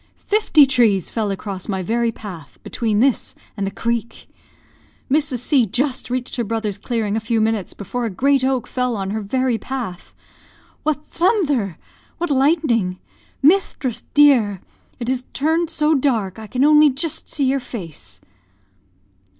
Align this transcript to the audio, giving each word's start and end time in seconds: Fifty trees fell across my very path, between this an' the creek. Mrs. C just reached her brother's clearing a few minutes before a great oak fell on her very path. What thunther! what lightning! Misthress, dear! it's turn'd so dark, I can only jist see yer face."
Fifty 0.25 0.65
trees 0.65 1.11
fell 1.11 1.29
across 1.29 1.67
my 1.67 1.83
very 1.83 2.11
path, 2.11 2.57
between 2.63 3.01
this 3.01 3.35
an' 3.55 3.65
the 3.65 3.69
creek. 3.69 4.27
Mrs. 5.11 5.37
C 5.37 5.63
just 5.67 6.09
reached 6.09 6.37
her 6.37 6.43
brother's 6.43 6.79
clearing 6.79 7.15
a 7.15 7.19
few 7.19 7.39
minutes 7.39 7.75
before 7.75 8.05
a 8.05 8.09
great 8.09 8.43
oak 8.43 8.65
fell 8.65 8.95
on 8.95 9.11
her 9.11 9.21
very 9.21 9.59
path. 9.59 10.11
What 10.81 11.05
thunther! 11.07 11.77
what 12.17 12.31
lightning! 12.31 12.99
Misthress, 13.43 14.01
dear! 14.15 14.59
it's 14.99 15.23
turn'd 15.33 15.69
so 15.69 15.93
dark, 15.93 16.39
I 16.39 16.47
can 16.47 16.63
only 16.65 16.89
jist 16.89 17.29
see 17.29 17.45
yer 17.45 17.59
face." 17.59 18.21